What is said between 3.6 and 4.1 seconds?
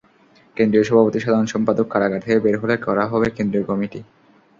Committee.